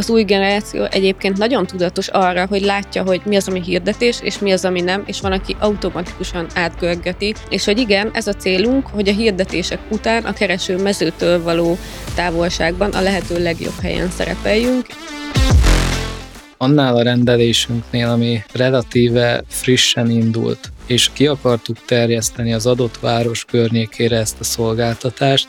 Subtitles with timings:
[0.00, 4.38] Az új generáció egyébként nagyon tudatos arra, hogy látja, hogy mi az, ami hirdetés, és
[4.38, 8.86] mi az, ami nem, és van, aki automatikusan átgörgeti, és hogy igen, ez a célunk,
[8.86, 11.78] hogy a hirdetések után a kereső mezőtől való
[12.14, 14.86] távolságban a lehető legjobb helyen szerepeljünk.
[16.56, 24.16] Annál a rendelésünknél, ami relatíve frissen indult, és ki akartuk terjeszteni az adott város környékére
[24.16, 25.48] ezt a szolgáltatást,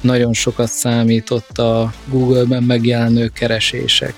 [0.00, 4.14] nagyon sokat számított a Google-ben megjelenő keresések.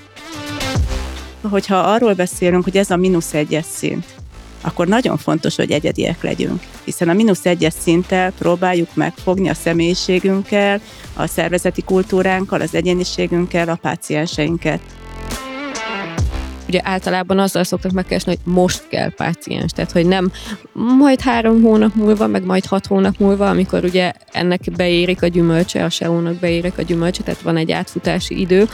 [1.43, 4.05] Hogyha arról beszélünk, hogy ez a mínusz egyes szint,
[4.61, 10.81] akkor nagyon fontos, hogy egyediek legyünk, hiszen a mínusz egyes szinttel próbáljuk megfogni a személyiségünkkel,
[11.15, 14.81] a szervezeti kultúránkkal, az egyéniségünkkel a pácienseinket
[16.73, 20.33] ugye általában azzal szoktak megkeresni, hogy most kell páciens, tehát hogy nem
[20.98, 25.85] majd három hónap múlva, meg majd hat hónap múlva, amikor ugye ennek beérik a gyümölcse,
[25.85, 28.69] a SEO-nak beérik a gyümölcse, tehát van egy átfutási idő,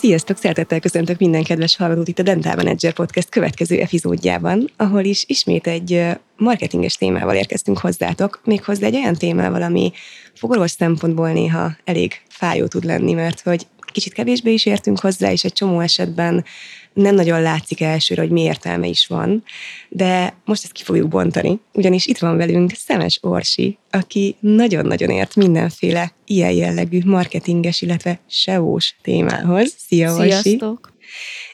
[0.00, 5.24] Sziasztok, szeretettel köszöntök minden kedves hallgatót itt a Dental Manager Podcast következő epizódjában, ahol is
[5.26, 6.04] ismét egy
[6.36, 9.92] marketinges témával érkeztünk hozzátok, méghozzá egy olyan témával, ami
[10.34, 13.66] fogorvos szempontból néha elég fájó tud lenni, mert hogy
[13.96, 16.44] kicsit kevésbé is értünk hozzá, és egy csomó esetben
[16.92, 19.44] nem nagyon látszik elsőre, hogy mi értelme is van,
[19.88, 25.34] de most ezt ki fogjuk bontani, ugyanis itt van velünk Szemes Orsi, aki nagyon-nagyon ért
[25.34, 29.74] mindenféle ilyen jellegű marketinges, illetve SEO-s témához.
[29.86, 30.30] Szia, Orsi!
[30.30, 30.92] Sziasztok!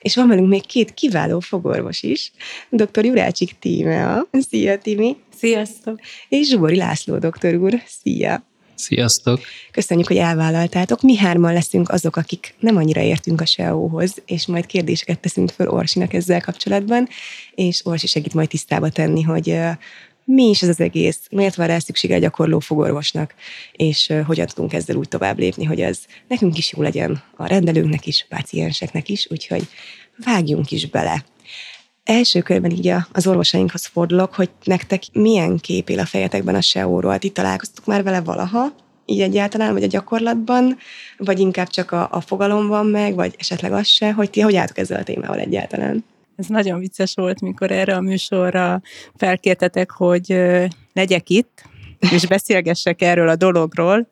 [0.01, 2.33] És van velünk még két kiváló fogorvos is,
[2.71, 3.05] dr.
[3.05, 4.29] Jurácsik Tímea.
[4.49, 5.17] Szia, Timi!
[5.37, 6.01] Sziasztok!
[6.29, 7.83] És Zsubori László doktor úr.
[7.87, 8.51] Szia!
[8.75, 9.41] Sziasztok!
[9.71, 11.03] Köszönjük, hogy elvállaltátok.
[11.03, 15.69] Mi hárman leszünk azok, akik nem annyira értünk a SEO-hoz, és majd kérdéseket teszünk föl
[15.69, 17.09] Orsinak ezzel kapcsolatban,
[17.55, 19.59] és Orsi segít majd tisztába tenni, hogy
[20.25, 23.35] mi is ez az egész, miért van rá szüksége a gyakorló fogorvosnak,
[23.73, 28.07] és hogyan tudunk ezzel úgy tovább lépni, hogy ez nekünk is jó legyen, a rendelőnknek
[28.07, 29.69] is, pácienseknek is, úgyhogy
[30.25, 31.25] vágjunk is bele.
[32.05, 37.19] Első körben így az orvosainkhoz fordulok, hogy nektek milyen kép él a fejetekben a SEO-ról?
[37.19, 38.73] Ti találkoztok már vele valaha?
[39.07, 40.79] Így egyáltalán, vagy a gyakorlatban,
[41.17, 44.57] vagy inkább csak a, a fogalom van meg, vagy esetleg az se, hogy ti hogy
[44.57, 46.05] álltok ezzel a témával egyáltalán?
[46.37, 48.83] Ez nagyon vicces volt, mikor erre a műsorra
[49.17, 50.37] felkértetek, hogy
[50.93, 51.63] legyek itt,
[52.13, 54.09] és beszélgessek erről a dologról,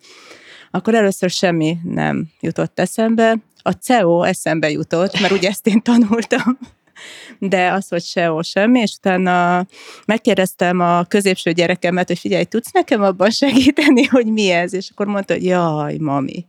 [0.71, 3.37] akkor először semmi nem jutott eszembe.
[3.63, 6.59] A CEO eszembe jutott, mert ugye ezt én tanultam
[7.39, 9.67] de az, hogy sehol semmi, és utána
[10.07, 14.75] megkérdeztem a középső gyerekemet, hogy figyelj, tudsz nekem abban segíteni, hogy mi ez?
[14.75, 16.47] És akkor mondta, hogy jaj, mami.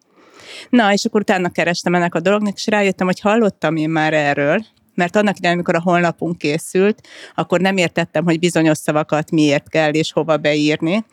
[0.70, 4.66] Na, és akkor utána kerestem ennek a dolognak, és rájöttem, hogy hallottam én már erről,
[4.96, 9.92] mert annak idején, amikor a honlapunk készült, akkor nem értettem, hogy bizonyos szavakat miért kell
[9.92, 11.06] és hova beírni.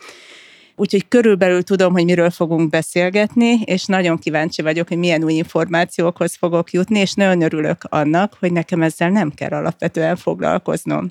[0.81, 6.34] Úgyhogy körülbelül tudom, hogy miről fogunk beszélgetni, és nagyon kíváncsi vagyok, hogy milyen új információkhoz
[6.34, 11.11] fogok jutni, és nagyon örülök annak, hogy nekem ezzel nem kell alapvetően foglalkoznom.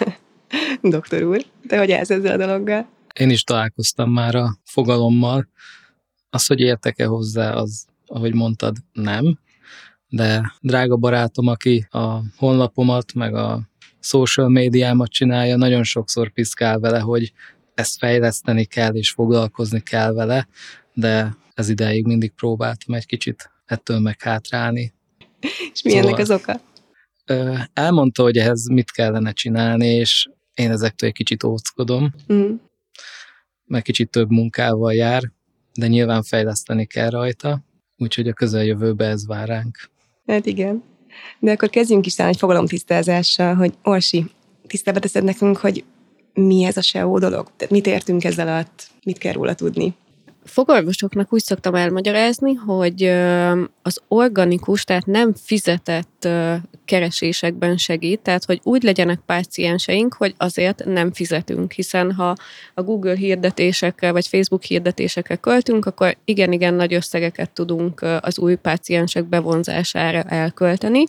[0.82, 2.88] Doktor úr, te hogy állsz ezzel a dologgal?
[3.14, 5.48] Én is találkoztam már a fogalommal.
[6.30, 9.38] Az, hogy értek-e hozzá, az, ahogy mondtad, nem.
[10.08, 13.60] De drága barátom, aki a honlapomat, meg a
[14.00, 17.32] social médiámat csinálja, nagyon sokszor piszkál vele, hogy
[17.78, 20.48] ezt fejleszteni kell, és foglalkozni kell vele,
[20.94, 24.92] de ez ideig mindig próbáltam egy kicsit ettől meg hátrálni.
[25.72, 26.60] És mi szóval, ennek az oka?
[27.72, 32.54] Elmondta, hogy ehhez mit kellene csinálni, és én ezektől egy kicsit óckodom, mm.
[33.64, 35.32] meg kicsit több munkával jár,
[35.74, 37.64] de nyilván fejleszteni kell rajta,
[37.96, 39.90] úgyhogy a közeljövőbe ez vár ránk.
[40.26, 40.82] Hát igen.
[41.38, 44.30] De akkor kezdjünk is talán egy fogalomtisztázással, hogy Orsi,
[44.66, 45.84] tisztába teszed nekünk, hogy
[46.38, 47.50] mi ez a SEO dolog?
[47.68, 48.86] Mit értünk ezzel alatt?
[49.04, 49.94] Mit kell róla tudni?
[50.44, 53.02] Fogorvosoknak úgy szoktam elmagyarázni, hogy
[53.82, 56.28] az organikus, tehát nem fizetett
[56.84, 62.34] keresésekben segít, tehát hogy úgy legyenek pácienseink, hogy azért nem fizetünk, hiszen ha
[62.74, 69.24] a Google hirdetésekkel vagy Facebook hirdetésekkel költünk, akkor igen-igen nagy összegeket tudunk az új páciensek
[69.24, 71.04] bevonzására elkölteni.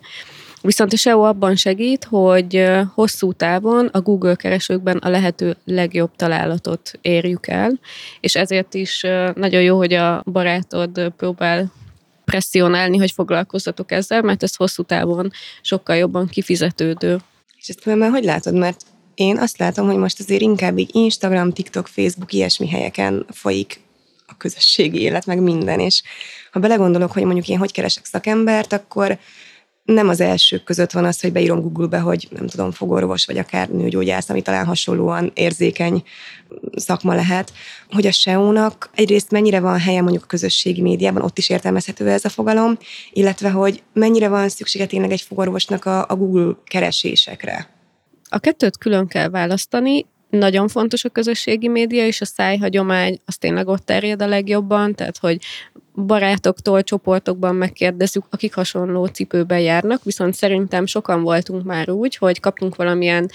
[0.62, 6.98] Viszont a SEO abban segít, hogy hosszú távon a Google keresőkben a lehető legjobb találatot
[7.00, 7.80] érjük el,
[8.20, 9.00] és ezért is
[9.34, 11.72] nagyon jó, hogy a barátod próbál
[12.24, 15.30] presszionálni, hogy foglalkozzatok ezzel, mert ez hosszú távon
[15.62, 17.18] sokkal jobban kifizetődő.
[17.60, 18.54] És ezt már hogy látod?
[18.54, 18.80] Mert
[19.14, 23.80] én azt látom, hogy most azért inkább így Instagram, TikTok, Facebook, ilyesmi helyeken folyik
[24.26, 26.02] a közösségi élet, meg minden, és
[26.52, 29.18] ha belegondolok, hogy mondjuk én hogy keresek szakembert, akkor
[29.92, 33.68] nem az elsők között van az, hogy beírom Google-be, hogy nem tudom, fogorvos, vagy akár
[33.68, 36.02] nőgyógyász, ami talán hasonlóan érzékeny
[36.74, 37.52] szakma lehet,
[37.90, 42.24] hogy a SEO-nak egyrészt mennyire van helye mondjuk a közösségi médiában, ott is értelmezhető ez
[42.24, 42.78] a fogalom,
[43.12, 47.68] illetve hogy mennyire van szüksége tényleg egy fogorvosnak a, a Google keresésekre.
[48.28, 53.68] A kettőt külön kell választani, nagyon fontos a közösségi média, és a szájhagyomány az tényleg
[53.68, 55.38] ott terjed a legjobban, tehát hogy
[55.94, 62.76] barátoktól, csoportokban megkérdezzük, akik hasonló cipőben járnak, viszont szerintem sokan voltunk már úgy, hogy kaptunk
[62.76, 63.30] valamilyen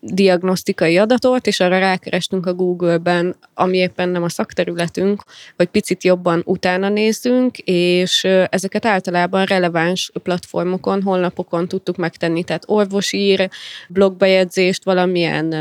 [0.00, 5.22] diagnosztikai adatot, és arra rákerestünk a Google-ben, ami éppen nem a szakterületünk,
[5.56, 13.50] hogy picit jobban utána nézzünk, és ezeket általában releváns platformokon, honlapokon tudtuk megtenni, tehát orvosír,
[13.88, 15.54] blogbejegyzést, valamilyen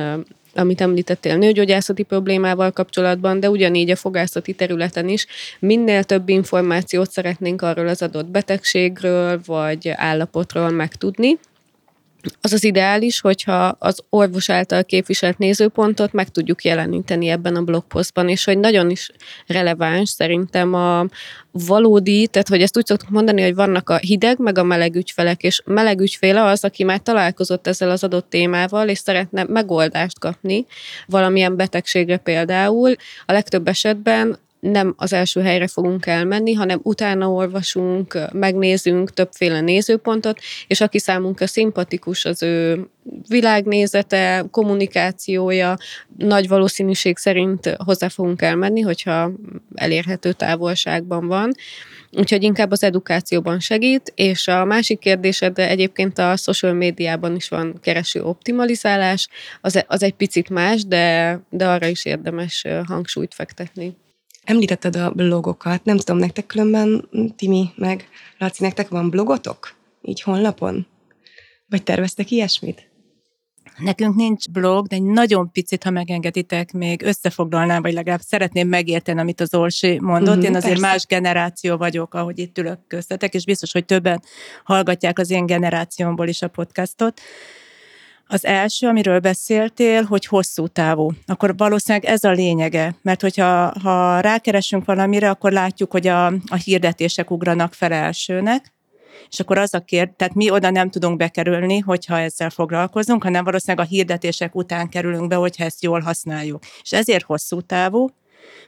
[0.60, 5.26] amit említettél nőgyógyászati problémával kapcsolatban, de ugyanígy a fogászati területen is.
[5.60, 11.38] Minél több információt szeretnénk arról az adott betegségről vagy állapotról megtudni,
[12.42, 18.30] az az ideális, hogyha az orvos által képviselt nézőpontot meg tudjuk jeleníteni ebben a blogposztban,
[18.30, 19.12] és hogy nagyon is
[19.48, 21.06] releváns szerintem a
[21.52, 25.44] valódi, tehát hogy ezt úgy szoktuk mondani, hogy vannak a hideg, meg a meleg ügyfelek,
[25.44, 30.66] és meleg ügyféle az, aki már találkozott ezzel az adott témával, és szeretne megoldást kapni
[31.06, 32.96] valamilyen betegségre például.
[33.26, 40.40] A legtöbb esetben nem az első helyre fogunk elmenni, hanem utána olvasunk, megnézünk többféle nézőpontot,
[40.68, 42.88] és aki számunkra szimpatikus az ő
[43.28, 45.78] világnézete, kommunikációja,
[46.18, 49.32] nagy valószínűség szerint hozzá fogunk elmenni, hogyha
[49.76, 51.52] elérhető távolságban van.
[52.12, 57.50] Úgyhogy inkább az edukációban segít, és a másik kérdésed, de egyébként a social médiában is
[57.50, 59.28] van kereső optimalizálás,
[59.62, 63.96] az, az egy picit más, de, de arra is érdemes hangsúlyt fektetni.
[64.50, 68.08] Említetted a blogokat, nem tudom, nektek különben, Timi, meg
[68.38, 69.76] Laci, nektek van blogotok?
[70.02, 70.88] Így honlapon?
[71.68, 72.90] Vagy terveztek ilyesmit?
[73.78, 79.20] Nekünk nincs blog, de egy nagyon picit, ha megengeditek, még összefoglalnám, vagy legalább szeretném megérteni,
[79.20, 80.36] amit az Orsi mondott.
[80.36, 80.88] Uh-huh, Én azért persze.
[80.88, 84.22] más generáció vagyok, ahogy itt ülök köztetek, és biztos, hogy többen
[84.64, 87.22] hallgatják az én generációmból is a podcastot.
[88.32, 91.12] Az első, amiről beszéltél, hogy hosszú távú.
[91.26, 96.56] Akkor valószínűleg ez a lényege, mert hogyha ha rákeresünk valamire, akkor látjuk, hogy a, a
[96.64, 98.74] hirdetések ugranak fel elsőnek,
[99.30, 103.44] és akkor az a kér, tehát mi oda nem tudunk bekerülni, hogyha ezzel foglalkozunk, hanem
[103.44, 106.64] valószínűleg a hirdetések után kerülünk be, hogyha ezt jól használjuk.
[106.82, 108.10] És ezért hosszú távú,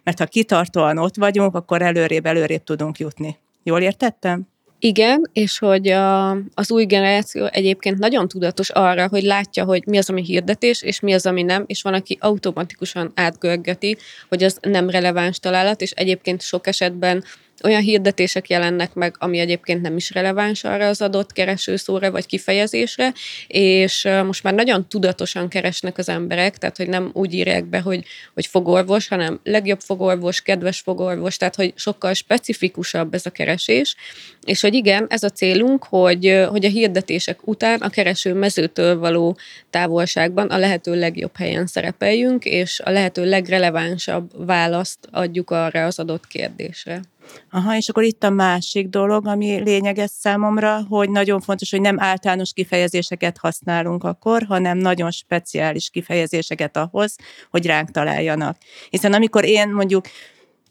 [0.04, 3.38] mert ha kitartóan ott vagyunk, akkor előrébb, előrébb tudunk jutni.
[3.64, 4.48] Jól értettem?
[4.84, 9.98] Igen, és hogy a, az új generáció egyébként nagyon tudatos arra, hogy látja, hogy mi
[9.98, 13.98] az, ami hirdetés, és mi az, ami nem, és van, aki automatikusan átgörgeti,
[14.30, 17.24] hogy az nem releváns találat, és egyébként sok esetben
[17.64, 23.14] olyan hirdetések jelennek meg, ami egyébként nem is releváns arra az adott keresőszóra vagy kifejezésre,
[23.48, 28.04] és most már nagyon tudatosan keresnek az emberek, tehát hogy nem úgy írják be, hogy,
[28.34, 33.96] hogy fogorvos, hanem legjobb fogorvos, kedves fogorvos, tehát hogy sokkal specifikusabb ez a keresés,
[34.46, 39.38] és hogy igen, ez a célunk, hogy, hogy a hirdetések után a kereső mezőtől való
[39.70, 46.28] távolságban a lehető legjobb helyen szerepeljünk, és a lehető legrelevánsabb választ adjuk arra az adott
[46.28, 47.02] kérdésre.
[47.52, 52.00] Aha, és akkor itt a másik dolog, ami lényeges számomra, hogy nagyon fontos, hogy nem
[52.00, 57.16] általános kifejezéseket használunk akkor, hanem nagyon speciális kifejezéseket ahhoz,
[57.50, 58.58] hogy ránk találjanak.
[58.90, 60.06] Hiszen amikor én mondjuk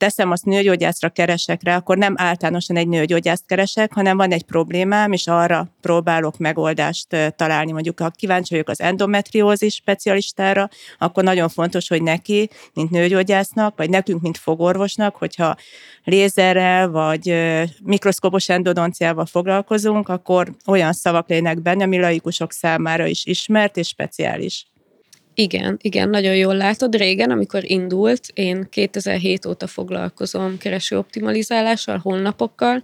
[0.00, 5.12] teszem azt nőgyógyászra keresek rá, akkor nem általánosan egy nőgyógyászt keresek, hanem van egy problémám,
[5.12, 7.73] és arra próbálok megoldást találni.
[7.73, 13.90] Mondjuk, ha kíváncsi vagyok az endometriózis specialistára, akkor nagyon fontos, hogy neki, mint nőgyógyásznak, vagy
[13.90, 15.57] nekünk, mint fogorvosnak, hogyha
[16.04, 17.35] lézerrel, vagy
[17.83, 24.66] mikroszkópos endodonciával foglalkozunk, akkor olyan szavak lének benne, ami laikusok számára is ismert és speciális.
[25.34, 26.94] Igen, igen, nagyon jól látod.
[26.94, 32.82] Régen, amikor indult, én 2007 óta foglalkozom kereső optimalizálással, honlapokkal.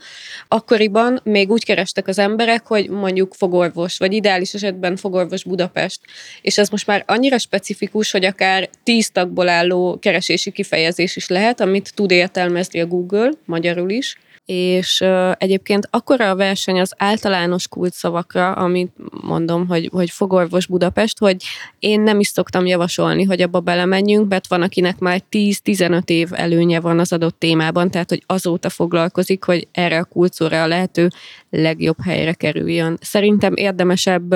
[0.48, 6.00] Akkoriban még úgy kerestek az emberek, hogy mondjuk fogorvos, vagy ideális esetben fogorvos Budapest.
[6.42, 11.60] És ez most már annyira specifikus, hogy akár tíz tagból álló keresési kifejezés is lehet,
[11.60, 15.04] amit tud értelmezni a Google, magyarul is és
[15.38, 21.36] egyébként akkora a verseny az általános kulcsszavakra, amit mondom, hogy, hogy fogorvos Budapest, hogy
[21.78, 26.80] én nem is szoktam javasolni, hogy abba belemenjünk, mert van, akinek már 10-15 év előnye
[26.80, 31.08] van az adott témában, tehát hogy azóta foglalkozik, hogy erre a kulcóra a lehető
[31.50, 32.98] legjobb helyre kerüljön.
[33.00, 34.34] Szerintem érdemesebb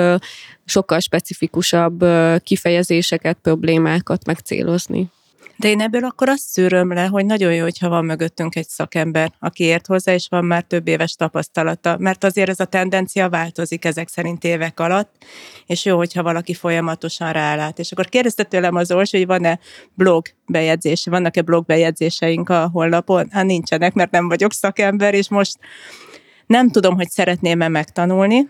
[0.65, 2.05] sokkal specifikusabb
[2.43, 5.09] kifejezéseket, problémákat megcélozni.
[5.61, 9.31] De én ebből akkor azt szűröm le, hogy nagyon jó, hogyha van mögöttünk egy szakember,
[9.39, 13.85] aki ért hozzá, és van már több éves tapasztalata, mert azért ez a tendencia változik
[13.85, 15.25] ezek szerint évek alatt,
[15.65, 17.79] és jó, hogyha valaki folyamatosan rálát.
[17.79, 19.59] És akkor kérdezte tőlem az Orsi, hogy van-e
[19.93, 23.27] blog bejegyzés, vannak-e blog bejegyzéseink a honlapon?
[23.31, 25.57] Hát nincsenek, mert nem vagyok szakember, és most
[26.45, 28.47] nem tudom, hogy szeretném-e megtanulni,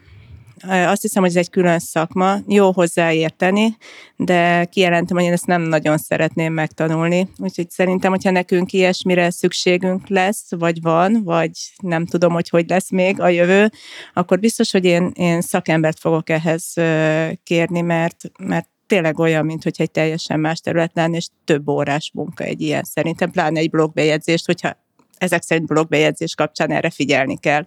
[0.67, 3.77] azt hiszem, hogy ez egy külön szakma, jó hozzáérteni,
[4.15, 7.29] de kijelentem, hogy én ezt nem nagyon szeretném megtanulni.
[7.37, 11.51] Úgyhogy szerintem, hogyha nekünk ilyesmire szükségünk lesz, vagy van, vagy
[11.81, 13.71] nem tudom, hogy hogy lesz még a jövő,
[14.13, 16.73] akkor biztos, hogy én, én szakembert fogok ehhez
[17.43, 22.11] kérni, mert, mert tényleg olyan, mint hogy egy teljesen más terület lenne, és több órás
[22.13, 24.77] munka egy ilyen szerintem, pláne egy blogbejegyzést, hogyha
[25.21, 27.65] ezek szerint blogbejegyzés kapcsán erre figyelni kell,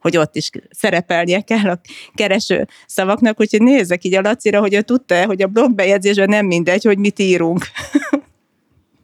[0.00, 1.80] hogy ott is szerepelnie kell a
[2.14, 6.84] kereső szavaknak, úgyhogy nézzek így a Lacira, hogy ő tudta hogy a blogbejegyzésben nem mindegy,
[6.84, 7.64] hogy mit írunk.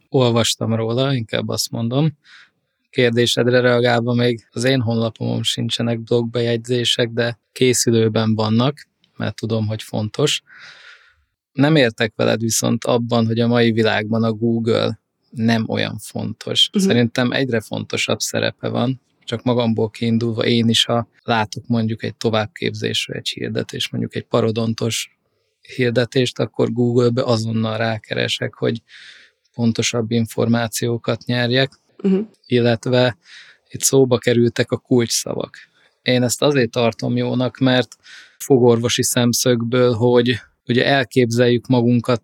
[0.09, 2.17] Olvastam róla, inkább azt mondom.
[2.89, 8.87] Kérdésedre reagálva még az én honlapomon sincsenek blogbejegyzések, de készülőben vannak,
[9.17, 10.41] mert tudom, hogy fontos.
[11.51, 14.99] Nem értek veled viszont abban, hogy a mai világban a Google
[15.31, 16.67] nem olyan fontos.
[16.67, 16.89] Uh-huh.
[16.89, 23.13] Szerintem egyre fontosabb szerepe van, csak magamból kiindulva én is, ha látok mondjuk egy továbbképzésre
[23.13, 25.17] egy hirdetés, mondjuk egy parodontos
[25.75, 28.81] hirdetést, akkor Google-be azonnal rákeresek, hogy
[29.53, 31.71] pontosabb információkat nyerjek,
[32.03, 32.27] uh-huh.
[32.45, 33.17] illetve
[33.69, 35.57] itt szóba kerültek a kulcsszavak.
[36.01, 37.95] Én ezt azért tartom jónak, mert
[38.37, 42.21] fogorvosi szemszögből, hogy ugye elképzeljük magunkat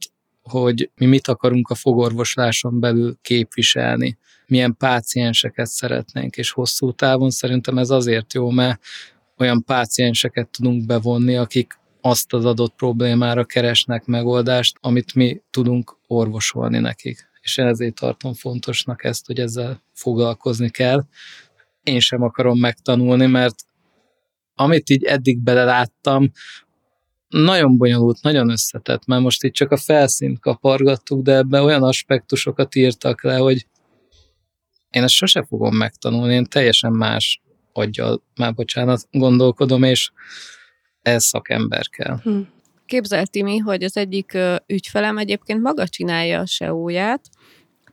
[0.49, 7.77] hogy mi mit akarunk a fogorvosláson belül képviselni, milyen pácienseket szeretnénk, és hosszú távon szerintem
[7.77, 8.79] ez azért jó, mert
[9.37, 16.79] olyan pácienseket tudunk bevonni, akik azt az adott problémára keresnek megoldást, amit mi tudunk orvosolni
[16.79, 17.29] nekik.
[17.41, 21.05] És ezért tartom fontosnak ezt, hogy ezzel foglalkozni kell.
[21.83, 23.55] Én sem akarom megtanulni, mert
[24.55, 26.31] amit így eddig beleláttam,
[27.42, 32.75] nagyon bonyolult, nagyon összetett, mert most itt csak a felszínt kapargattuk, de ebben olyan aspektusokat
[32.75, 33.68] írtak le, hogy
[34.89, 37.42] én ezt sose fogom megtanulni, én teljesen más
[37.74, 40.12] aggyal, már bocsánat, gondolkodom, és
[41.01, 42.18] ez szakember kell.
[42.24, 42.39] Hm.
[42.86, 44.38] Képzelt Timi, hogy az egyik
[44.68, 47.30] ügyfelem egyébként maga csinálja a SEO-ját,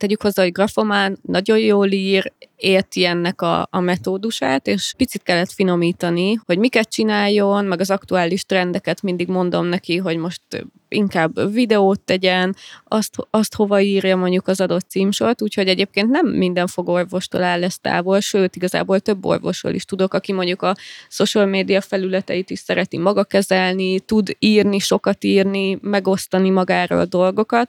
[0.03, 5.53] tegyük hozzá, hogy grafomán nagyon jól ír, érti ennek a, a metódusát, és picit kellett
[5.53, 10.41] finomítani, hogy miket csináljon, meg az aktuális trendeket mindig mondom neki, hogy most
[10.89, 16.67] inkább videót tegyen, azt, azt hova írja mondjuk az adott címsort, úgyhogy egyébként nem minden
[16.67, 20.77] fogorvostól áll ez távol, sőt, igazából több orvosról is tudok, aki mondjuk a
[21.09, 27.69] social media felületeit is szereti maga kezelni, tud írni, sokat írni, megosztani magáról dolgokat,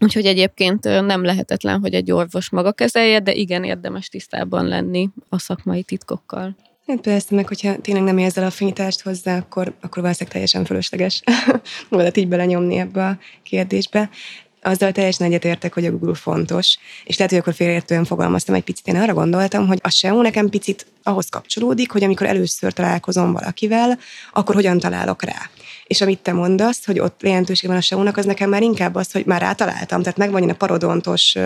[0.00, 5.38] Úgyhogy egyébként nem lehetetlen, hogy egy orvos maga kezelje, de igen, érdemes tisztában lenni a
[5.38, 6.56] szakmai titkokkal.
[6.86, 11.22] Hát persze, meg hogyha tényleg nem érzel affinitást hozzá, akkor, akkor valószínűleg teljesen fölösleges
[11.90, 14.10] magadat így belenyomni ebbe a kérdésbe.
[14.66, 18.86] Azzal teljesen egyetértek, hogy a Google fontos, és lehet, hogy akkor félértően fogalmaztam egy picit.
[18.86, 23.98] Én arra gondoltam, hogy a SEO nekem picit ahhoz kapcsolódik, hogy amikor először találkozom valakivel,
[24.32, 25.50] akkor hogyan találok rá.
[25.86, 29.12] És amit te mondasz, hogy ott lehetőség van a SEO-nak, az nekem már inkább az,
[29.12, 31.36] hogy már rátaláltam, tehát megvan a parodontos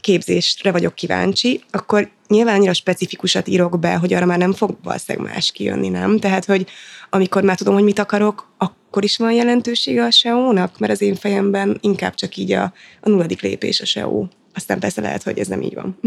[0.00, 5.32] képzésre vagyok kíváncsi, akkor nyilván annyira specifikusat írok be, hogy arra már nem fog valószínűleg
[5.32, 6.18] más kijönni, nem?
[6.18, 6.66] Tehát, hogy
[7.10, 11.14] amikor már tudom, hogy mit akarok, akkor is van jelentősége a SEO-nak, mert az én
[11.14, 14.26] fejemben inkább csak így a, a nulladik lépés a SEO.
[14.54, 15.98] Aztán persze lehet, hogy ez nem így van.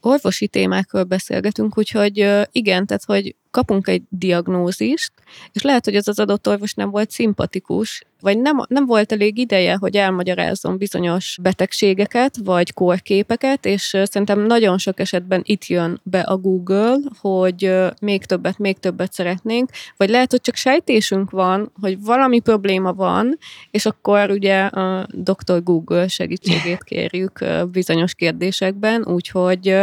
[0.00, 2.16] orvosi témákról beszélgetünk, úgyhogy
[2.52, 5.12] igen, tehát hogy kapunk egy diagnózist,
[5.52, 9.38] és lehet, hogy az az adott orvos nem volt szimpatikus, vagy nem, nem volt elég
[9.38, 16.20] ideje, hogy elmagyarázzon bizonyos betegségeket, vagy kórképeket, és szerintem nagyon sok esetben itt jön be
[16.20, 22.02] a Google, hogy még többet, még többet szeretnénk, vagy lehet, hogy csak sejtésünk van, hogy
[22.02, 23.38] valami probléma van,
[23.70, 25.62] és akkor ugye a Dr.
[25.62, 29.76] Google segítségét kérjük bizonyos kérdésekben, úgyhogy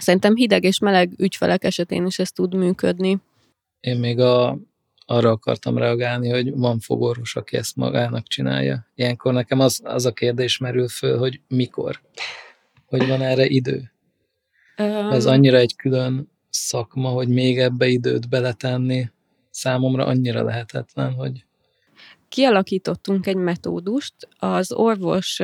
[0.00, 3.18] Szerintem hideg és meleg ügyfelek esetén is ez tud működni.
[3.80, 4.58] Én még a,
[5.06, 8.86] arra akartam reagálni, hogy van fogorvos, aki ezt magának csinálja.
[8.94, 12.00] Ilyenkor nekem az, az a kérdés merül föl, hogy mikor?
[12.86, 13.92] Hogy van erre idő?
[14.78, 19.10] Um, ez annyira egy külön szakma, hogy még ebbe időt beletenni,
[19.50, 21.44] számomra annyira lehetetlen, hogy
[22.36, 24.14] kialakítottunk egy metódust.
[24.38, 25.40] Az orvos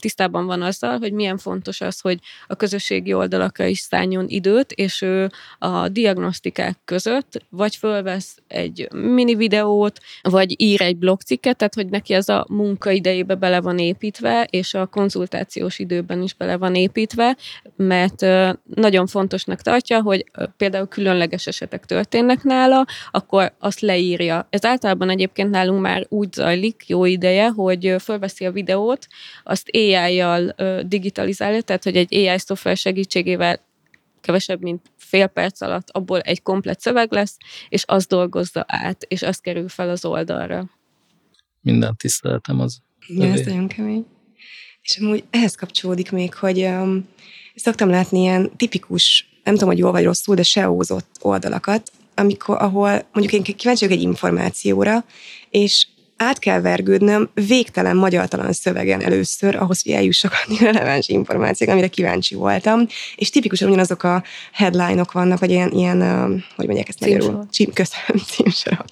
[0.00, 5.02] tisztában van azzal, hogy milyen fontos az, hogy a közösségi oldalakra is szálljon időt, és
[5.02, 11.86] ő a diagnosztikák között vagy fölvesz egy mini videót, vagy ír egy blogcikket, tehát hogy
[11.86, 17.36] neki ez a munkaidejébe bele van építve, és a konzultációs időben is bele van építve,
[17.76, 18.20] mert
[18.74, 20.24] nagyon fontosnak tartja, hogy
[20.56, 24.46] például különleges esetek történnek nála, akkor azt leírja.
[24.50, 29.06] Ez általában egyébként nálunk már úgy zajlik jó ideje, hogy fölveszi a videót,
[29.42, 30.54] azt AI-jal
[30.86, 33.60] digitalizálja, tehát hogy egy AI szoftver segítségével
[34.20, 37.36] kevesebb, mint fél perc alatt abból egy komplet szöveg lesz,
[37.68, 40.70] és az dolgozza át, és az kerül fel az oldalra.
[41.60, 42.78] Minden tiszteletem az.
[43.06, 44.06] Igen, ez nagyon kemény.
[44.82, 47.08] És amúgy ehhez kapcsolódik még, hogy um,
[47.54, 53.08] szoktam látni ilyen tipikus, nem tudom, hogy jól vagy rosszul, de SEO-zott oldalakat, amikor, ahol
[53.12, 55.04] mondjuk én kíváncsi vagyok egy információra,
[55.50, 55.86] és
[56.22, 62.34] át kell vergődnöm végtelen magyartalan szövegen először, ahhoz, hogy eljussak a releváns információk, amire kíváncsi
[62.34, 62.86] voltam.
[63.16, 66.00] És tipikusan ugyanazok a headline-ok vannak, vagy ilyen, ilyen
[66.56, 67.46] hogy mondják ezt magyarul?
[67.50, 68.84] Cím, köszönöm, címsorok.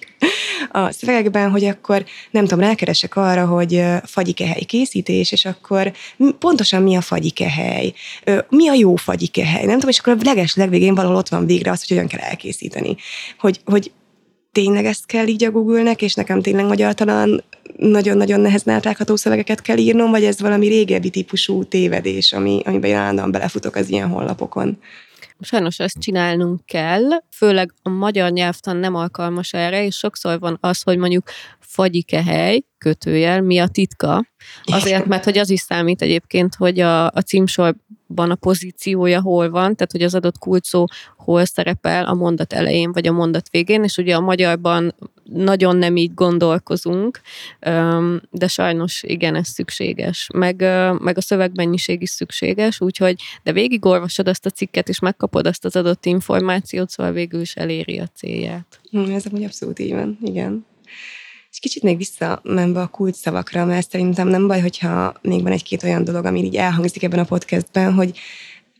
[0.71, 5.91] A szövegekben, hogy akkor nem tudom, rákeresek arra, hogy fagyikehely készítés, és akkor
[6.39, 7.93] pontosan mi a fagyikehely?
[8.49, 9.65] Mi a jó fagyikehely?
[9.65, 12.19] Nem tudom, és akkor a leges legvégén valahol ott van végre az, hogy hogyan kell
[12.19, 12.95] elkészíteni.
[13.37, 13.91] Hogy, hogy
[14.51, 17.43] tényleg ezt kell így a Google-nek, és nekem tényleg magyartalan
[17.77, 23.31] nagyon-nagyon nehezen átlátható szövegeket kell írnom, vagy ez valami régebbi típusú tévedés, ami, amiben állandóan
[23.31, 24.77] belefutok az ilyen honlapokon?
[25.39, 27.03] Sajnos ezt csinálnunk kell,
[27.35, 31.29] főleg a magyar nyelvtan nem alkalmas erre, és sokszor van az, hogy mondjuk
[31.59, 34.25] fagyikehely, kötőjel, mi a titka.
[34.63, 39.75] Azért, mert hogy az is számít egyébként, hogy a, a címsorban a pozíciója hol van,
[39.75, 40.85] tehát hogy az adott kulcsszó
[41.17, 45.95] hol szerepel a mondat elején vagy a mondat végén, és ugye a magyarban nagyon nem
[45.95, 47.21] így gondolkozunk,
[48.31, 50.29] de sajnos igen, ez szükséges.
[50.33, 50.61] Meg,
[50.99, 55.75] meg a szövegmennyiség is szükséges, úgyhogy, de végigolvasod azt a cikket, és megkapod azt az
[55.75, 58.79] adott információt, szóval végül is eléri a célját.
[58.91, 60.65] Hm, ez amúgy abszolút így van, igen.
[61.51, 65.83] És kicsit még visszamenve a kult szavakra, mert szerintem nem baj, hogyha még van egy-két
[65.83, 68.17] olyan dolog, ami így elhangzik ebben a podcastben, hogy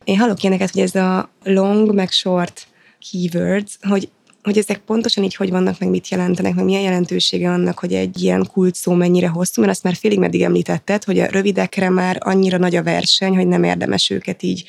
[0.03, 2.67] én hallok ilyeneket, hogy ez a long meg short
[3.11, 4.09] keywords, hogy
[4.43, 8.21] hogy ezek pontosan így hogy vannak, meg mit jelentenek, meg milyen jelentősége annak, hogy egy
[8.21, 12.17] ilyen kult szó mennyire hosszú, mert azt már félig meddig említetted, hogy a rövidekre már
[12.19, 14.63] annyira nagy a verseny, hogy nem érdemes őket így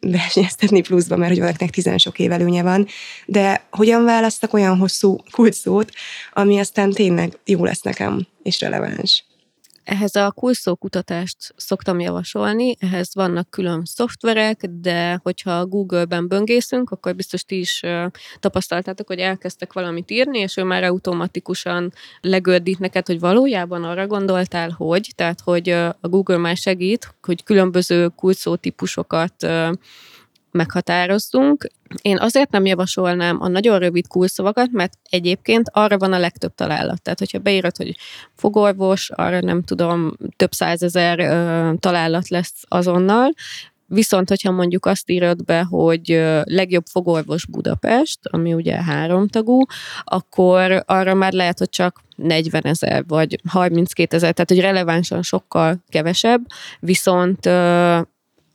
[0.00, 2.86] versenyeztetni pluszba, mert hogy valakinek tizen sok év előnye van,
[3.26, 5.92] de hogyan választak olyan hosszú kulcsszót,
[6.32, 9.27] ami aztán tényleg jó lesz nekem, és releváns.
[9.88, 17.14] Ehhez a kulszó kutatást szoktam javasolni, ehhez vannak külön szoftverek, de hogyha Google-ben böngészünk, akkor
[17.14, 17.82] biztos ti is
[18.40, 24.70] tapasztaltátok, hogy elkezdtek valamit írni, és ő már automatikusan legördít neked, hogy valójában arra gondoltál,
[24.70, 29.46] hogy, tehát hogy a Google már segít, hogy különböző kulszó típusokat
[30.50, 31.66] meghatározzunk.
[32.02, 37.02] Én azért nem javasolnám a nagyon rövid kulszavakat, mert egyébként arra van a legtöbb találat.
[37.02, 37.96] Tehát, hogyha beírod, hogy
[38.34, 43.30] fogorvos, arra nem tudom, több százezer ö, találat lesz azonnal,
[43.90, 49.60] Viszont, hogyha mondjuk azt írod be, hogy legjobb fogorvos Budapest, ami ugye háromtagú,
[50.04, 55.84] akkor arra már lehet, hogy csak 40 ezer vagy 32 ezer, tehát hogy relevánsan sokkal
[55.88, 56.40] kevesebb,
[56.80, 57.46] viszont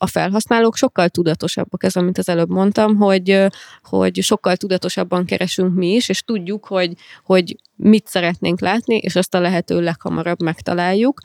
[0.03, 3.45] a felhasználók sokkal tudatosabbak, ez amit az előbb mondtam, hogy,
[3.83, 9.33] hogy sokkal tudatosabban keresünk mi is, és tudjuk, hogy, hogy mit szeretnénk látni, és azt
[9.35, 11.19] a lehető leghamarabb megtaláljuk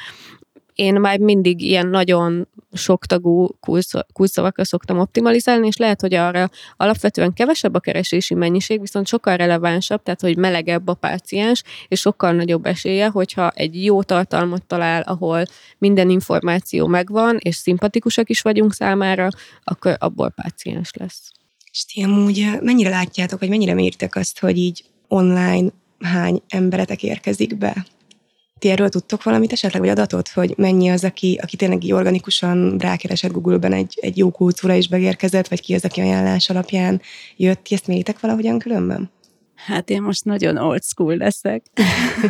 [0.79, 3.49] én már mindig ilyen nagyon soktagú
[4.13, 10.03] kulcsszavakra szoktam optimalizálni, és lehet, hogy arra alapvetően kevesebb a keresési mennyiség, viszont sokkal relevánsabb,
[10.03, 15.45] tehát hogy melegebb a páciens, és sokkal nagyobb esélye, hogyha egy jó tartalmat talál, ahol
[15.79, 19.29] minden információ megvan, és szimpatikusak is vagyunk számára,
[19.65, 21.33] akkor abból páciens lesz.
[21.73, 27.57] És ti amúgy mennyire látjátok, vagy mennyire mértek azt, hogy így online hány emberetek érkezik
[27.57, 27.87] be?
[28.59, 32.77] Ti erről tudtok valamit esetleg, vagy adatot, hogy mennyi az, aki, aki tényleg így organikusan
[32.79, 37.01] rákeresett Google-ben egy, egy jó kultúra is beérkezett, vagy ki az, aki ajánlás alapján
[37.37, 37.63] jött?
[37.63, 39.11] Ti ezt méritek valahogyan különben?
[39.55, 41.63] Hát én most nagyon old school leszek.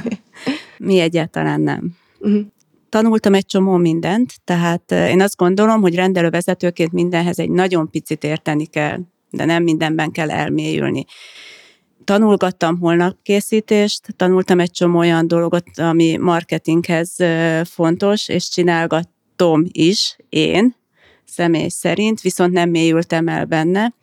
[0.78, 1.90] Mi egyáltalán nem.
[2.18, 2.40] Uh-huh.
[2.88, 8.24] Tanultam egy csomó mindent, tehát eh, én azt gondolom, hogy rendelővezetőként mindenhez egy nagyon picit
[8.24, 8.98] érteni kell,
[9.30, 11.04] de nem mindenben kell elmélyülni
[12.08, 17.16] tanulgattam holnapkészítést, tanultam egy csomó olyan dolgot, ami marketinghez
[17.64, 20.76] fontos, és csinálgattam is én,
[21.24, 23.94] személy szerint, viszont nem mélyültem el benne.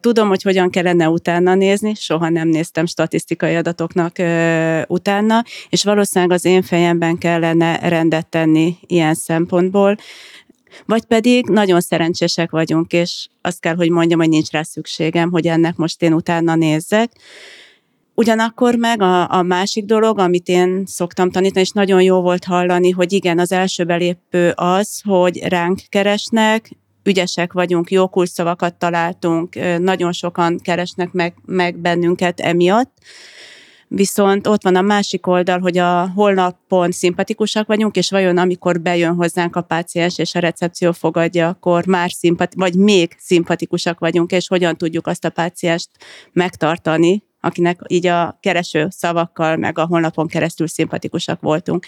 [0.00, 6.34] Tudom, hogy hogyan kellene utána nézni, soha nem néztem statisztikai adatoknak ö, utána, és valószínűleg
[6.36, 9.96] az én fejemben kellene rendet tenni ilyen szempontból,
[10.84, 15.46] vagy pedig nagyon szerencsések vagyunk, és azt kell, hogy mondjam, hogy nincs rá szükségem, hogy
[15.46, 17.10] ennek most én utána nézzek.
[18.14, 22.90] Ugyanakkor meg a, a másik dolog, amit én szoktam tanítani, és nagyon jó volt hallani,
[22.90, 26.70] hogy igen, az első belépő az, hogy ránk keresnek,
[27.02, 32.92] ügyesek vagyunk, jó kulcsszavakat találtunk, nagyon sokan keresnek meg, meg bennünket emiatt,
[33.88, 39.14] Viszont ott van a másik oldal, hogy a holnapon szimpatikusak vagyunk, és vajon amikor bejön
[39.14, 44.48] hozzánk a páciens és a recepció fogadja, akkor már szimpati- vagy még szimpatikusak vagyunk, és
[44.48, 45.88] hogyan tudjuk azt a pácienst
[46.32, 51.86] megtartani, akinek így a kereső szavakkal, meg a honlapon keresztül szimpatikusak voltunk.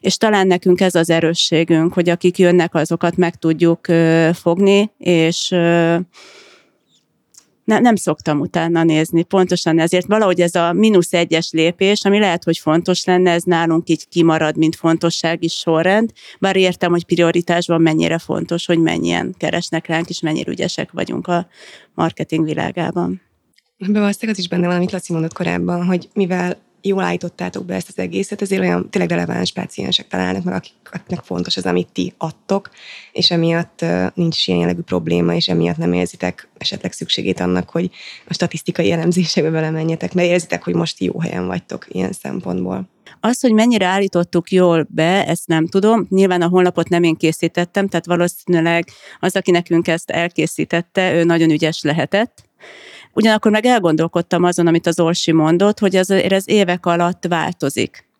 [0.00, 3.86] És talán nekünk ez az erősségünk, hogy akik jönnek, azokat meg tudjuk
[4.32, 5.54] fogni, és
[7.64, 12.44] ne, nem szoktam utána nézni, pontosan ezért valahogy ez a mínusz egyes lépés, ami lehet,
[12.44, 18.18] hogy fontos lenne, ez nálunk így kimarad, mint fontossági sorrend, bár értem, hogy prioritásban mennyire
[18.18, 21.46] fontos, hogy mennyien keresnek ránk, és mennyire ügyesek vagyunk a
[21.94, 23.22] marketing világában.
[23.78, 27.88] Bevalószínűleg az is benne van, amit Laci mondott korábban, hogy mivel jól állítottátok be ezt
[27.88, 32.70] az egészet, ezért olyan tényleg releváns páciensek találnak meg, akiknek fontos az, amit ti adtok,
[33.12, 37.90] és emiatt nincs ilyen jellegű probléma, és emiatt nem érzitek esetleg szükségét annak, hogy
[38.28, 42.88] a statisztikai elemzésekbe belemenjetek, mert érzitek, hogy most jó helyen vagytok ilyen szempontból.
[43.20, 46.06] Az, hogy mennyire állítottuk jól be, ezt nem tudom.
[46.10, 48.88] Nyilván a honlapot nem én készítettem, tehát valószínűleg
[49.20, 52.44] az, aki nekünk ezt elkészítette, ő nagyon ügyes lehetett
[53.12, 58.12] Ugyanakkor meg elgondolkodtam azon, amit az Orsi mondott, hogy ez, ez évek alatt változik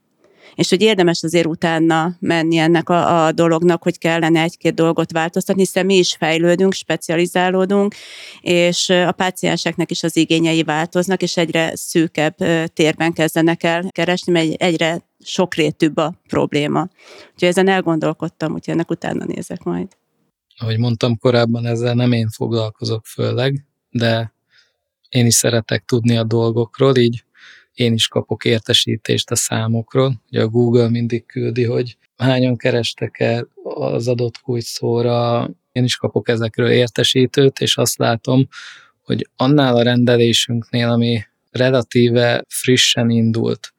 [0.55, 5.63] és hogy érdemes azért utána menni ennek a, a dolognak, hogy kellene egy-két dolgot változtatni,
[5.63, 7.95] hiszen mi is fejlődünk, specializálódunk,
[8.41, 12.37] és a pácienseknek is az igényei változnak, és egyre szűkebb
[12.73, 16.89] térben kezdenek el keresni, mert egyre sokrétűbb a probléma.
[17.33, 19.89] Úgyhogy ezen elgondolkodtam, úgyhogy ennek utána nézek majd.
[20.57, 24.34] Ahogy mondtam korábban, ezzel nem én foglalkozok főleg, de
[25.15, 27.25] én is szeretek tudni a dolgokról, így
[27.75, 30.23] én is kapok értesítést a számokról.
[30.31, 36.29] Ugye a Google mindig küldi, hogy hányan kerestek el az adott kulcsszóra, én is kapok
[36.29, 38.49] ezekről értesítőt, és azt látom,
[39.03, 43.73] hogy annál a rendelésünknél, ami relatíve frissen indult,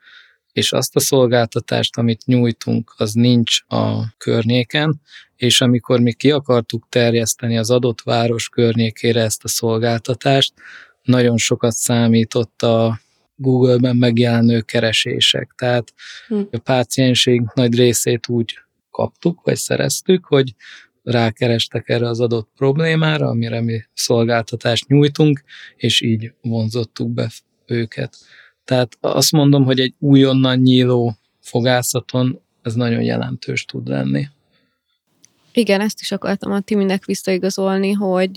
[0.52, 5.02] és azt a szolgáltatást, amit nyújtunk, az nincs a környéken,
[5.36, 10.54] és amikor mi ki akartuk terjeszteni az adott város környékére ezt a szolgáltatást,
[11.06, 13.00] nagyon sokat számított a
[13.36, 15.54] Google-ben megjelenő keresések.
[15.58, 15.94] Tehát
[16.28, 16.42] hm.
[16.52, 18.60] a pácienség nagy részét úgy
[18.92, 20.54] kaptuk, vagy szereztük, hogy
[21.04, 25.44] rákerestek erre az adott problémára, amire mi szolgáltatást nyújtunk,
[25.76, 27.32] és így vonzottuk be
[27.66, 28.16] őket.
[28.64, 34.28] Tehát azt mondom, hogy egy újonnan nyíló fogászaton ez nagyon jelentős tud lenni.
[35.58, 38.32] Igen, ezt is akartam a Timinek visszaigazolni, hogy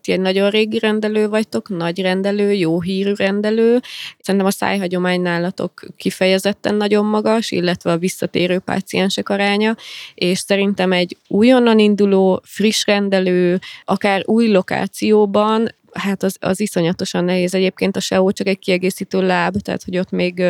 [0.00, 3.80] ti egy nagyon régi rendelő vagytok, nagy rendelő, jó hírű rendelő.
[4.20, 9.76] Szerintem a szájhagyomány nálatok kifejezetten nagyon magas, illetve a visszatérő páciensek aránya,
[10.14, 17.54] és szerintem egy újonnan induló, friss rendelő, akár új lokációban hát az, az iszonyatosan nehéz.
[17.54, 20.42] Egyébként a SEO csak egy kiegészítő láb, tehát hogy ott még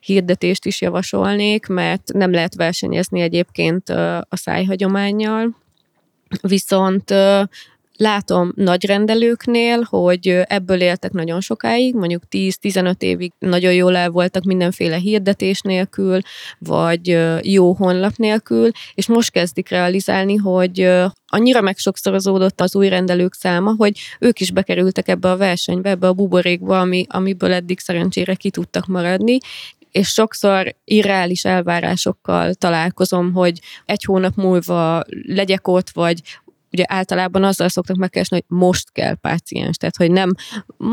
[0.00, 3.88] hirdetést is javasolnék, mert nem lehet versenyezni egyébként
[4.28, 5.60] a szájhagyományjal.
[6.40, 7.14] Viszont
[7.96, 14.42] látom nagy rendelőknél, hogy ebből éltek nagyon sokáig, mondjuk 10-15 évig nagyon jól el voltak
[14.42, 16.20] mindenféle hirdetés nélkül,
[16.58, 20.90] vagy jó honlap nélkül, és most kezdik realizálni, hogy
[21.26, 26.12] annyira megsokszorozódott az új rendelők száma, hogy ők is bekerültek ebbe a versenybe, ebbe a
[26.12, 29.38] buborékba, ami, amiből eddig szerencsére ki tudtak maradni,
[29.92, 36.22] és sokszor irreális elvárásokkal találkozom, hogy egy hónap múlva legyek ott, vagy
[36.72, 40.30] ugye általában azzal szoktak megkeresni, hogy most kell páciens, tehát hogy nem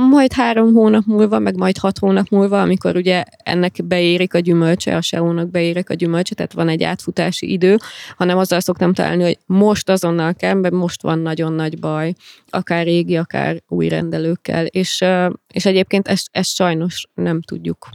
[0.09, 4.95] majd három hónap múlva, meg majd hat hónap múlva, amikor ugye ennek beérik a gyümölcse,
[4.95, 7.77] a SEO-nak beérik a gyümölcse, tehát van egy átfutási idő,
[8.17, 12.13] hanem azzal szoktam találni, hogy most azonnal kell, mert most van nagyon nagy baj,
[12.49, 15.05] akár régi, akár új rendelőkkel, és,
[15.53, 17.89] és egyébként ezt, ezt sajnos nem tudjuk,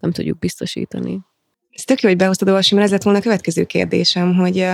[0.00, 1.20] nem tudjuk biztosítani.
[1.70, 4.66] Ez tök jó, hogy behoztad, Orsi, mert ez lett volna a következő kérdésem, hogy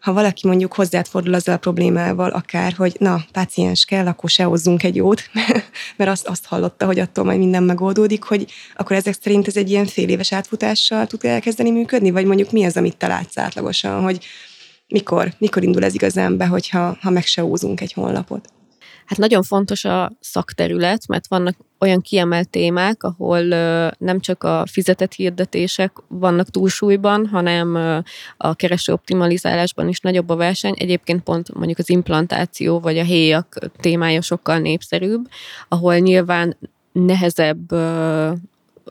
[0.00, 4.44] ha valaki mondjuk hozzád fordul azzal a problémával, akár, hogy na, páciens kell, akkor se
[4.44, 5.22] hozzunk egy jót,
[5.96, 9.70] mert azt, azt hallotta, hogy attól majd minden megoldódik, hogy akkor ezek szerint ez egy
[9.70, 14.02] ilyen fél éves átfutással tud elkezdeni működni, vagy mondjuk mi az, amit te látsz átlagosan,
[14.02, 14.24] hogy
[14.90, 15.34] Mikor?
[15.38, 17.44] Mikor indul ez igazán be, hogyha ha meg se
[17.76, 18.48] egy honlapot?
[19.10, 23.42] Hát nagyon fontos a szakterület, mert vannak olyan kiemelt témák, ahol
[23.98, 27.74] nem csak a fizetett hirdetések vannak túlsúlyban, hanem
[28.36, 30.74] a kereső optimalizálásban is nagyobb a verseny.
[30.76, 35.28] Egyébként pont mondjuk az implantáció vagy a héjak témája sokkal népszerűbb,
[35.68, 36.56] ahol nyilván
[36.92, 37.70] nehezebb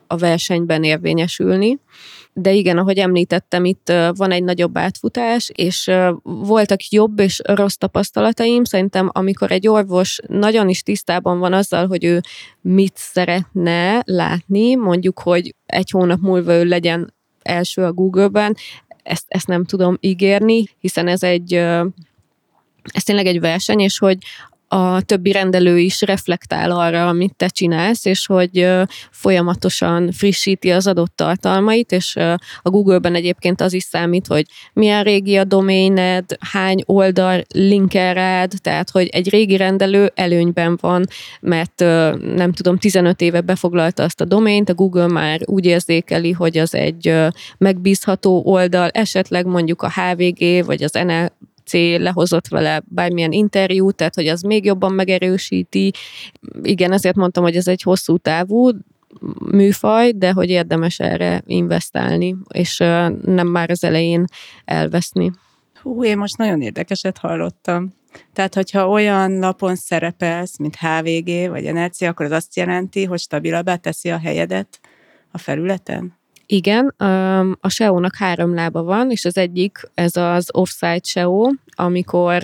[0.08, 1.80] a versenyben érvényesülni.
[2.42, 5.92] De igen, ahogy említettem, itt van egy nagyobb átfutás, és
[6.24, 8.64] voltak jobb és rossz tapasztalataim.
[8.64, 12.22] Szerintem, amikor egy orvos nagyon is tisztában van azzal, hogy ő
[12.62, 18.56] mit szeretne látni, mondjuk, hogy egy hónap múlva ő legyen első a Google-ben,
[19.04, 21.54] ezt, ezt nem tudom ígérni, hiszen ez egy
[22.84, 24.18] ez tényleg egy verseny, és hogy
[24.72, 28.68] a többi rendelő is reflektál arra, amit te csinálsz, és hogy
[29.12, 32.16] folyamatosan frissíti az adott tartalmait, és
[32.62, 38.52] a Google-ben egyébként az is számít, hogy milyen régi a doméned, hány oldal linkel rád,
[38.62, 41.06] tehát hogy egy régi rendelő előnyben van,
[41.42, 41.80] mert
[42.36, 46.76] nem tudom, 15 éve befoglalta azt a domént, a Google már úgy érzékeli, hogy az
[46.76, 47.16] egy
[47.58, 50.96] megbízható oldal, esetleg mondjuk a HVG vagy az
[51.72, 55.92] NL lehozott vele bármilyen interjút, tehát hogy az még jobban megerősíti.
[56.62, 58.72] Igen, ezért mondtam, hogy ez egy hosszú távú
[59.52, 62.78] műfaj, de hogy érdemes erre investálni, és
[63.22, 64.26] nem már az elején
[64.66, 65.32] elveszni.
[65.82, 67.94] Hú, én most nagyon érdekeset hallottam.
[68.34, 73.76] Tehát, hogyha olyan lapon szerepelsz, mint HVG vagy NRC, akkor az azt jelenti, hogy stabilabbá
[73.76, 74.80] teszi a helyedet
[75.32, 76.19] a felületen?
[76.52, 76.88] Igen,
[77.60, 82.44] a SEO-nak három lába van, és az egyik, ez az offsite SEO, amikor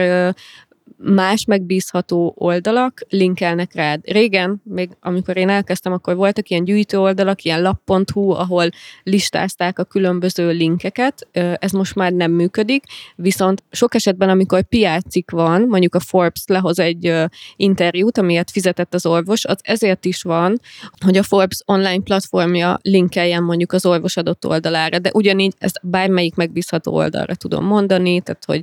[0.97, 3.99] más megbízható oldalak linkelnek rád.
[4.03, 8.69] Régen, még amikor én elkezdtem, akkor voltak ilyen gyűjtő oldalak, ilyen lap.hu, ahol
[9.03, 11.27] listázták a különböző linkeket,
[11.59, 12.83] ez most már nem működik,
[13.15, 17.13] viszont sok esetben, amikor piácik van, mondjuk a Forbes lehoz egy
[17.55, 20.59] interjút, amiért fizetett az orvos, az ezért is van,
[21.05, 26.35] hogy a Forbes online platformja linkeljen mondjuk az orvos adott oldalára, de ugyanígy ezt bármelyik
[26.35, 28.61] megbízható oldalra tudom mondani, tehát hogy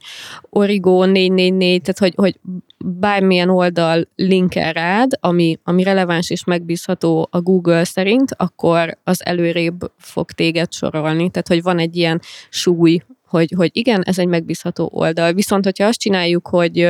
[0.50, 2.40] Origo 444, tehát hogy, hogy
[2.78, 9.92] bármilyen oldal linkel rád, ami, ami releváns és megbízható a Google szerint, akkor az előrébb
[9.98, 11.30] fog téged sorolni.
[11.30, 15.32] Tehát, hogy van egy ilyen súly, hogy, hogy igen, ez egy megbízható oldal.
[15.32, 16.88] Viszont, hogyha azt csináljuk, hogy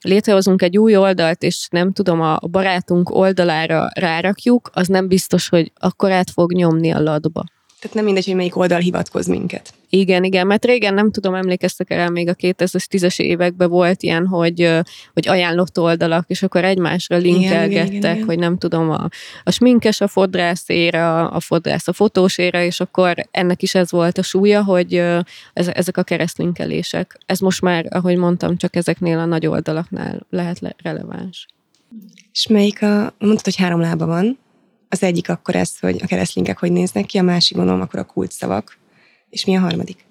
[0.00, 5.72] létrehozunk egy új oldalt, és nem tudom, a barátunk oldalára rárakjuk, az nem biztos, hogy
[5.74, 7.44] akkor át fog nyomni a ladba.
[7.80, 9.72] Tehát nem mindegy, hogy melyik oldal hivatkoz minket.
[9.90, 14.70] Igen, igen, mert régen nem tudom, emlékeztek el, még a 2010-es években volt ilyen, hogy,
[15.14, 19.08] hogy ajánlott oldalak, és akkor egymásra linkelgettek, igen, igen, igen, hogy nem tudom, a,
[19.44, 24.22] a sminkes a fodrászére, a fodrász a fotósére, és akkor ennek is ez volt a
[24.22, 24.94] súlya, hogy
[25.52, 27.18] ez, ezek a keresztlinkelések.
[27.26, 31.46] Ez most már, ahogy mondtam, csak ezeknél a nagy oldalaknál lehet le- releváns.
[32.32, 34.38] És melyik a, mondtad, hogy három lába van,
[34.88, 38.04] az egyik akkor ez, hogy a keresztlinkek hogy néznek ki, a másik gondolom akkor a
[38.04, 38.77] kulcsszavak.
[39.30, 40.06] És mi a harmadik?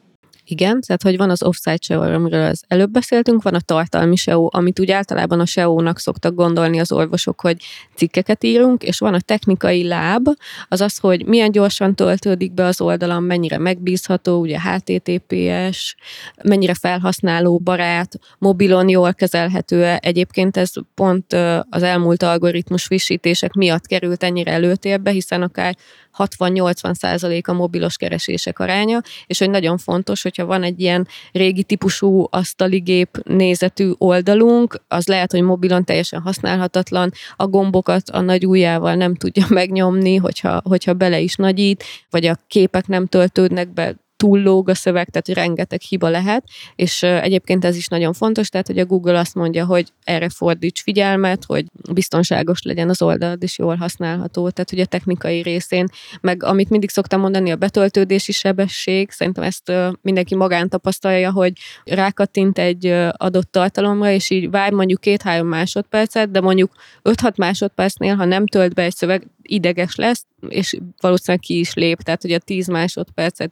[0.49, 4.47] Igen, tehát hogy van az offsite SEO, amiről az előbb beszéltünk, van a tartalmi SEO,
[4.51, 7.57] amit úgy általában a SEO-nak szoktak gondolni az orvosok, hogy
[7.95, 10.27] cikkeket írunk, és van a technikai láb,
[10.67, 15.95] az az, hogy milyen gyorsan töltődik be az oldalam, mennyire megbízható, ugye HTTPS,
[16.43, 19.99] mennyire felhasználó barát, mobilon jól kezelhető -e.
[20.01, 21.33] Egyébként ez pont
[21.69, 25.75] az elmúlt algoritmus frissítések miatt került ennyire előtérbe, hiszen akár
[26.17, 31.63] 60-80 százalék a mobilos keresések aránya, és hogy nagyon fontos, hogyha van egy ilyen régi
[31.63, 38.95] típusú asztaligép nézetű oldalunk, az lehet, hogy mobilon teljesen használhatatlan, a gombokat a nagy ujjával
[38.95, 44.69] nem tudja megnyomni, hogyha, hogyha bele is nagyít, vagy a képek nem töltődnek be túllóg
[44.69, 46.43] a szöveg, tehát rengeteg hiba lehet,
[46.75, 50.81] és egyébként ez is nagyon fontos, tehát hogy a Google azt mondja, hogy erre fordíts
[50.81, 55.87] figyelmet, hogy biztonságos legyen az oldalad, és jól használható, tehát hogy a technikai részén,
[56.21, 61.53] meg amit mindig szoktam mondani, a betöltődési sebesség, szerintem ezt mindenki magán tapasztalja, hogy
[61.83, 66.71] rákattint egy adott tartalomra, és így vár mondjuk két-három másodpercet, de mondjuk
[67.03, 72.01] 5-6 másodpercnél, ha nem tölt be egy szöveg, ideges lesz, és valószínűleg ki is lép,
[72.01, 73.51] tehát hogy a 10 másodpercet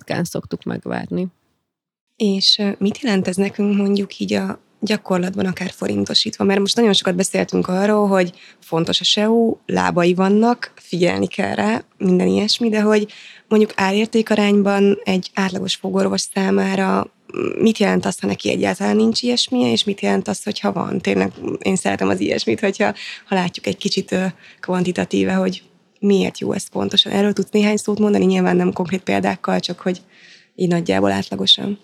[0.00, 1.26] ritkán szoktuk megvárni.
[2.16, 6.44] És mit jelent ez nekünk mondjuk így a gyakorlatban akár forintosítva?
[6.44, 11.82] Mert most nagyon sokat beszéltünk arról, hogy fontos a SEO, lábai vannak, figyelni kell rá,
[11.98, 13.12] minden ilyesmi, de hogy
[13.48, 17.12] mondjuk árértékarányban egy átlagos fogorvos számára
[17.58, 20.98] mit jelent az, ha neki egyáltalán nincs ilyesmije, és mit jelent az, hogyha van.
[20.98, 21.32] Tényleg
[21.62, 22.94] én szeretem az ilyesmit, hogyha
[23.26, 24.14] ha látjuk egy kicsit
[24.60, 25.62] kvantitatíve, hogy
[26.00, 27.12] miért jó ez pontosan.
[27.12, 30.00] Erről tudsz néhány szót mondani, nyilván nem konkrét példákkal, csak hogy
[30.54, 31.78] így nagyjából átlagosan.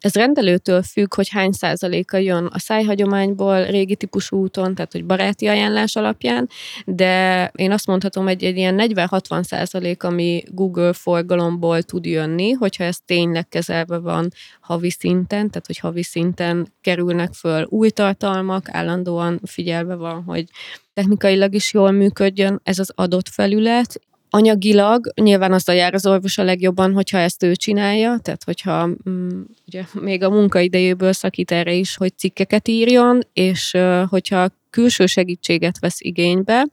[0.00, 5.46] Ez rendelőtől függ, hogy hány százaléka jön a szájhagyományból, régi típusú úton, tehát hogy baráti
[5.46, 6.48] ajánlás alapján,
[6.84, 12.84] de én azt mondhatom, hogy egy ilyen 40-60 százalék, ami Google forgalomból tud jönni, hogyha
[12.84, 19.40] ez tényleg kezelve van havi szinten, tehát hogy havi szinten kerülnek föl új tartalmak, állandóan
[19.44, 20.48] figyelve van, hogy
[20.96, 26.38] technikailag is jól működjön ez az adott felület, Anyagilag nyilván az a jár az orvos
[26.38, 31.72] a legjobban, hogyha ezt ő csinálja, tehát hogyha mm, ugye, még a munkaidejéből szakít erre
[31.72, 33.76] is, hogy cikkeket írjon, és
[34.08, 36.66] hogyha külső segítséget vesz igénybe,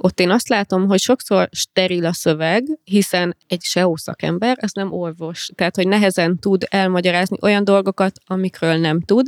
[0.00, 4.92] ott én azt látom, hogy sokszor steril a szöveg, hiszen egy SEO szakember, ez nem
[4.92, 5.50] orvos.
[5.54, 9.26] Tehát, hogy nehezen tud elmagyarázni olyan dolgokat, amikről nem tud.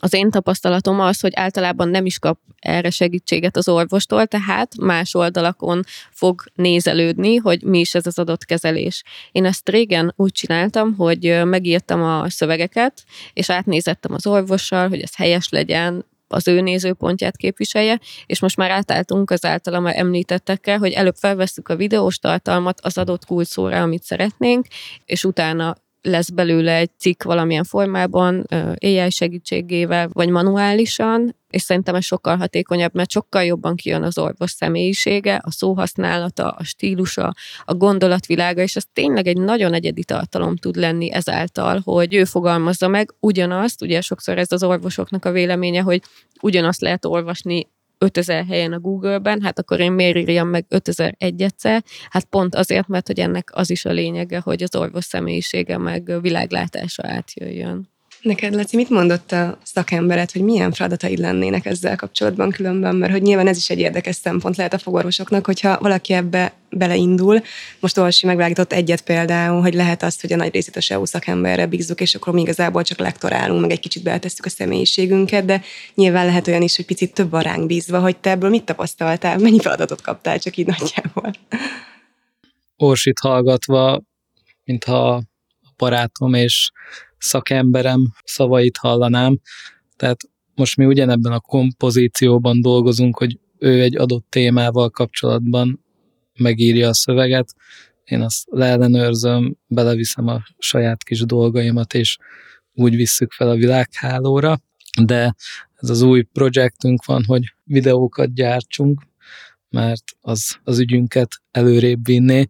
[0.00, 5.14] Az én tapasztalatom az, hogy általában nem is kap erre segítséget az orvostól, tehát más
[5.14, 9.02] oldalakon fog nézelődni, hogy mi is ez az adott kezelés.
[9.32, 15.16] Én ezt régen úgy csináltam, hogy megírtam a szövegeket, és átnézettem az orvossal, hogy ez
[15.16, 21.16] helyes legyen, az ő nézőpontját képviselje, és most már átálltunk az általam említettekkel, hogy előbb
[21.16, 24.66] felveszük a videós tartalmat az adott kulcsszóra, amit szeretnénk,
[25.04, 28.46] és utána lesz belőle egy cikk valamilyen formában,
[28.80, 34.50] AI segítségével, vagy manuálisan, és szerintem ez sokkal hatékonyabb, mert sokkal jobban kijön az orvos
[34.50, 37.34] személyisége, a szóhasználata, a stílusa,
[37.64, 42.88] a gondolatvilága, és ez tényleg egy nagyon egyedi tartalom tud lenni ezáltal, hogy ő fogalmazza
[42.88, 46.02] meg ugyanazt, ugye sokszor ez az orvosoknak a véleménye, hogy
[46.40, 47.66] ugyanazt lehet olvasni
[47.98, 51.84] 5000 helyen a Google-ben, hát akkor én miért írjam meg 5001 egyszer?
[52.10, 56.20] Hát pont azért, mert hogy ennek az is a lényege, hogy az orvos személyisége meg
[56.20, 57.91] világlátása átjöjjön.
[58.22, 62.96] Neked, Laci, mit mondott a szakembered, hogy milyen feladataid lennének ezzel kapcsolatban különben?
[62.96, 67.42] Mert hogy nyilván ez is egy érdekes szempont lehet a fogorvosoknak, hogyha valaki ebbe beleindul.
[67.80, 71.66] Most Olsi megvágított egyet például, hogy lehet azt, hogy a nagy részét a SEO szakemberre
[71.66, 75.62] bízzuk, és akkor mi igazából csak lektorálunk, meg egy kicsit beletesszük a személyiségünket, de
[75.94, 79.38] nyilván lehet olyan is, hogy picit több a ránk bízva, hogy te ebből mit tapasztaltál,
[79.38, 81.32] mennyi feladatot kaptál csak így nagyjából.
[82.76, 84.02] Orsit hallgatva,
[84.64, 85.22] mintha a
[85.76, 86.70] barátom és
[87.22, 89.40] szakemberem szavait hallanám.
[89.96, 90.20] Tehát
[90.54, 95.84] most mi ugyanebben a kompozícióban dolgozunk, hogy ő egy adott témával kapcsolatban
[96.38, 97.54] megírja a szöveget,
[98.04, 102.18] én azt leellenőrzöm, beleviszem a saját kis dolgaimat, és
[102.74, 104.60] úgy visszük fel a világhálóra,
[105.02, 105.34] de
[105.74, 109.02] ez az új projektünk van, hogy videókat gyártsunk,
[109.68, 112.48] mert az az ügyünket előrébb vinné,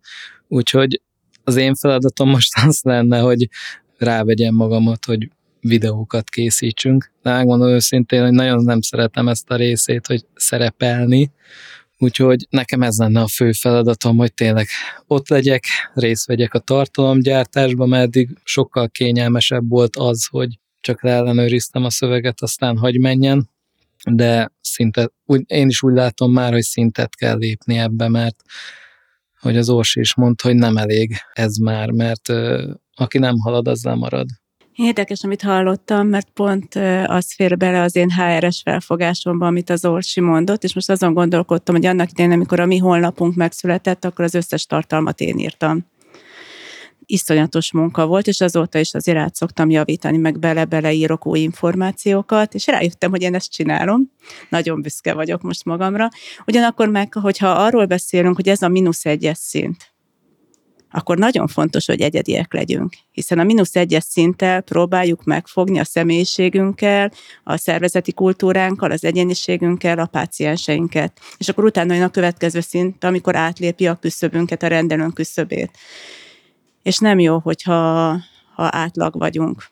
[0.48, 1.00] úgyhogy
[1.44, 3.48] az én feladatom most az lenne, hogy
[4.02, 5.28] rávegyem magamat, hogy
[5.60, 7.12] videókat készítsünk.
[7.22, 11.30] De megmondom őszintén, hogy nagyon nem szeretem ezt a részét, hogy szerepelni,
[11.98, 14.66] úgyhogy nekem ez lenne a fő feladatom, hogy tényleg
[15.06, 21.84] ott legyek, részt vegyek a tartalomgyártásba, mert eddig sokkal kényelmesebb volt az, hogy csak leellenőriztem
[21.84, 23.50] a szöveget, aztán hagy menjen,
[24.10, 28.42] de szinte, úgy, én is úgy látom már, hogy szintet kell lépni ebbe, mert
[29.40, 32.32] hogy az Orsi is mondta, hogy nem elég ez már, mert
[32.94, 34.26] aki nem halad, az nem marad.
[34.74, 36.74] Érdekes, amit hallottam, mert pont
[37.06, 41.74] az fér bele az én HRS felfogásomban, amit az Orsi mondott, és most azon gondolkodtam,
[41.74, 45.86] hogy annak idején, amikor a mi honlapunk megszületett, akkor az összes tartalmat én írtam.
[47.06, 52.54] Iszonyatos munka volt, és azóta is azért át szoktam javítani, meg bele-bele írok új információkat,
[52.54, 54.10] és rájöttem, hogy én ezt csinálom.
[54.48, 56.08] Nagyon büszke vagyok most magamra.
[56.46, 59.91] Ugyanakkor meg, hogyha arról beszélünk, hogy ez a mínusz egyes szint,
[60.92, 67.12] akkor nagyon fontos, hogy egyediek legyünk, hiszen a mínusz egyes szinttel próbáljuk megfogni a személyiségünkkel,
[67.44, 71.20] a szervezeti kultúránkkal, az egyéniségünkkel, a pácienseinket.
[71.36, 75.70] És akkor utána jön a következő szint, amikor átlépi a küszöbünket, a rendelőn küszöbét.
[76.82, 78.16] És nem jó, hogyha
[78.54, 79.70] ha átlag vagyunk.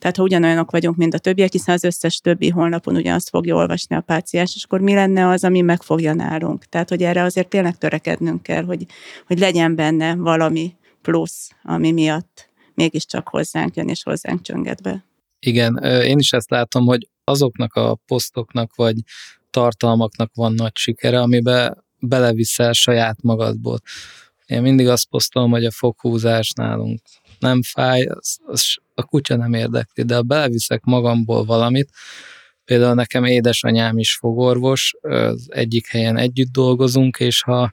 [0.00, 3.96] Tehát ha ugyanolyanok vagyunk, mint a többiek, hiszen az összes többi honlapon ugyanazt fogja olvasni
[3.96, 6.64] a páciens, és akkor mi lenne az, ami megfogja nálunk.
[6.64, 8.86] Tehát, hogy erre azért tényleg törekednünk kell, hogy,
[9.26, 15.04] hogy legyen benne valami plusz, ami miatt mégiscsak hozzánk jön és hozzánk csönget be.
[15.38, 18.96] Igen, én is ezt látom, hogy azoknak a posztoknak vagy
[19.50, 23.78] tartalmaknak van nagy sikere, amiben beleviszel saját magadból.
[24.46, 27.00] Én mindig azt posztolom, hogy a foghúzás nálunk
[27.40, 31.90] nem fáj, az, az a kutya nem érdekli, de ha beleviszek magamból valamit,
[32.64, 37.72] például nekem édesanyám is fogorvos, az egyik helyen együtt dolgozunk, és ha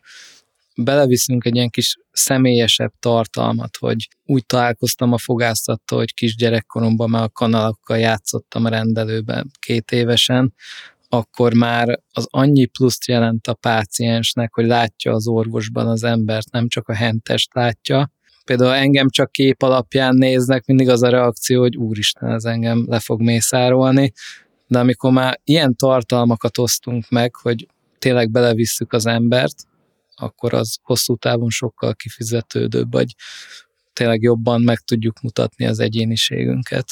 [0.76, 7.30] beleviszünk egy ilyen kis személyesebb tartalmat, hogy úgy találkoztam a fogásztattal, hogy kisgyerekkoromban már a
[7.30, 10.54] kanalakkal játszottam a rendelőben két évesen,
[11.10, 16.68] akkor már az annyi pluszt jelent a páciensnek, hogy látja az orvosban az embert, nem
[16.68, 18.12] csak a hentest látja,
[18.48, 23.00] például engem csak kép alapján néznek, mindig az a reakció, hogy úristen, ez engem le
[23.00, 24.14] fog mészárolni,
[24.68, 27.68] de amikor már ilyen tartalmakat osztunk meg, hogy
[28.00, 29.56] tényleg belevisszük az embert,
[30.16, 33.16] akkor az hosszú távon sokkal kifizetődőbb, vagy
[33.94, 36.86] tényleg jobban meg tudjuk mutatni az egyéniségünket.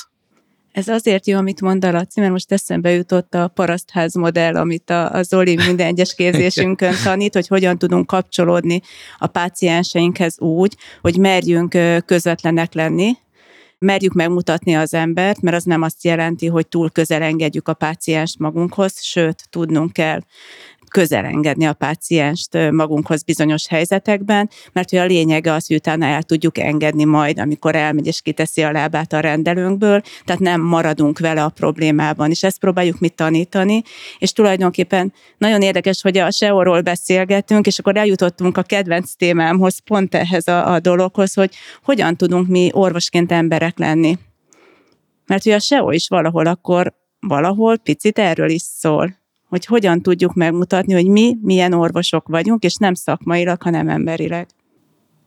[0.76, 4.89] Ez azért jó, amit mond a Laci, mert most eszembe jutott a parasztház modell, amit
[4.89, 8.82] a, a Zoli minden egyes képzésünkön tanít, hogy hogyan tudunk kapcsolódni
[9.17, 13.11] a pácienseinkhez úgy, hogy merjünk közvetlenek lenni,
[13.80, 18.39] merjük megmutatni az embert, mert az nem azt jelenti, hogy túl közel engedjük a pácienst
[18.39, 20.19] magunkhoz, sőt, tudnunk kell
[20.95, 26.23] közel engedni a pácienst magunkhoz bizonyos helyzetekben, mert hogy a lényege az, hogy utána el
[26.23, 31.43] tudjuk engedni majd, amikor elmegy és kiteszi a lábát a rendelőnkből, tehát nem maradunk vele
[31.43, 33.81] a problémában, és ezt próbáljuk mit tanítani,
[34.19, 40.15] és tulajdonképpen nagyon érdekes, hogy a SEO-ról beszélgetünk, és akkor eljutottunk a kedvenc témámhoz, pont
[40.15, 44.17] ehhez a, a dologhoz, hogy hogyan tudunk mi orvosként emberek lenni.
[45.25, 49.23] Mert hogy a SEO is valahol akkor valahol picit erről is szól
[49.55, 54.47] hogy hogyan tudjuk megmutatni, hogy mi milyen orvosok vagyunk, és nem szakmailag, hanem emberileg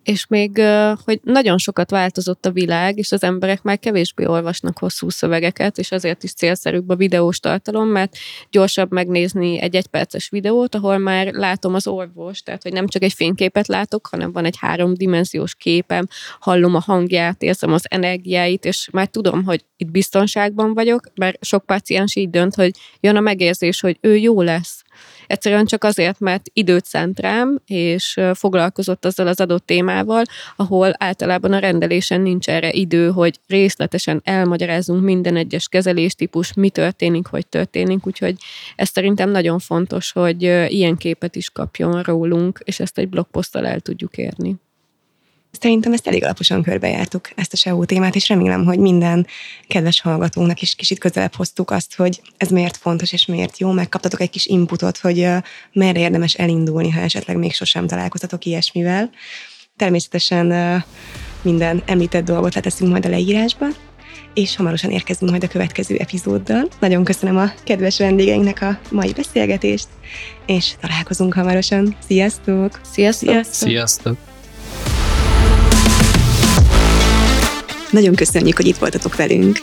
[0.03, 0.62] és még,
[1.05, 5.92] hogy nagyon sokat változott a világ, és az emberek már kevésbé olvasnak hosszú szövegeket, és
[5.92, 8.16] azért is célszerűbb a videós tartalom, mert
[8.51, 13.12] gyorsabb megnézni egy egyperces videót, ahol már látom az orvos, tehát hogy nem csak egy
[13.12, 16.07] fényképet látok, hanem van egy háromdimenziós képem,
[16.40, 21.66] hallom a hangját, érzem az energiáit, és már tudom, hogy itt biztonságban vagyok, mert sok
[21.66, 22.70] páciens így dönt, hogy
[23.01, 24.82] jön a megérzés, hogy ő jó lesz,
[25.28, 30.22] Egyszerűen csak azért, mert időt szánt rám, és foglalkozott azzal az adott témával,
[30.56, 37.26] ahol általában a rendelésen nincs erre idő, hogy részletesen elmagyarázunk minden egyes kezeléstípus, mi történik,
[37.26, 38.36] hogy történik, úgyhogy
[38.76, 43.80] ez szerintem nagyon fontos, hogy ilyen képet is kapjon rólunk, és ezt egy blogposzttal el
[43.80, 44.56] tudjuk érni.
[45.51, 49.26] Szerintem ezt elég alaposan körbejártuk, ezt a SEO témát, és remélem, hogy minden
[49.66, 54.20] kedves hallgatónak is kicsit közelebb hoztuk azt, hogy ez miért fontos és miért jó, megkaptatok
[54.20, 55.28] egy kis inputot, hogy
[55.72, 59.11] merre érdemes elindulni, ha esetleg még sosem találkoztatok ilyesmivel.
[59.76, 60.84] Természetesen
[61.42, 63.66] minden említett dolgot leteszünk majd a leírásba,
[64.34, 66.68] és hamarosan érkezünk majd a következő epizóddal.
[66.80, 69.88] Nagyon köszönöm a kedves vendégeinknek a mai beszélgetést,
[70.46, 71.96] és találkozunk hamarosan.
[72.07, 72.80] Sziasztok!
[72.92, 73.28] Sziasztok!
[73.28, 73.68] Sziasztok!
[73.68, 74.27] Sziasztok.
[77.91, 79.59] Nagyon köszönjük, hogy itt voltatok velünk.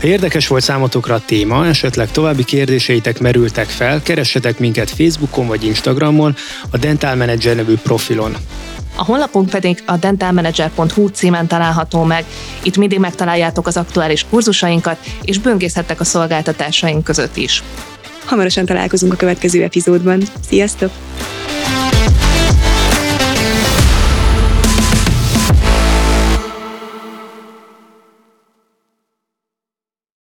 [0.00, 5.64] Ha érdekes volt számotokra a téma, esetleg további kérdéseitek merültek fel, keressetek minket Facebookon vagy
[5.64, 6.34] Instagramon,
[6.70, 8.36] a Dental Manager nevű profilon.
[8.96, 12.24] A honlapunk pedig a dentalmanager.hu címen található meg.
[12.62, 17.62] Itt mindig megtaláljátok az aktuális kurzusainkat, és böngészhettek a szolgáltatásaink között is.
[18.24, 20.22] Hamarosan találkozunk a következő epizódban.
[20.48, 20.90] Sziasztok!